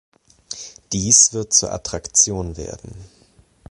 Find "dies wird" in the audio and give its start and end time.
0.93-1.53